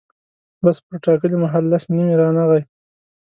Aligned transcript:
بس 0.63 0.77
پر 0.85 0.95
ټاکلي 1.05 1.37
مهال 1.43 1.63
لس 1.71 1.83
نیمې 1.95 2.15
رانغی. 2.21 2.61